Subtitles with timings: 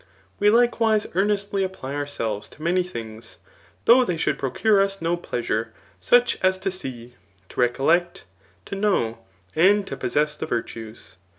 [0.39, 3.37] We likewise earnestly apply ourselves to many things,
[3.85, 5.67] though they should procure us no pleasure^
[5.99, 7.13] such as to see,
[7.49, 8.25] to recollect,
[8.65, 9.19] to know,
[9.55, 11.17] and to possess the virtues.